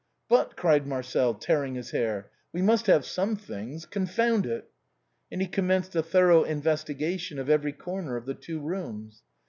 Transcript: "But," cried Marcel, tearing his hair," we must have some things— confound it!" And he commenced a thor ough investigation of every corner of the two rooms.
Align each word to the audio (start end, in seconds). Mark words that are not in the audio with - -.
"But," 0.31 0.57
cried 0.57 0.87
Marcel, 0.87 1.35
tearing 1.35 1.75
his 1.75 1.91
hair," 1.91 2.31
we 2.53 2.63
must 2.63 2.87
have 2.87 3.05
some 3.05 3.35
things— 3.35 3.85
confound 3.85 4.47
it!" 4.47 4.67
And 5.31 5.41
he 5.41 5.47
commenced 5.47 5.95
a 5.95 6.01
thor 6.01 6.31
ough 6.31 6.43
investigation 6.47 7.37
of 7.37 7.51
every 7.51 7.73
corner 7.73 8.17
of 8.17 8.25
the 8.25 8.33
two 8.33 8.59
rooms. 8.59 9.21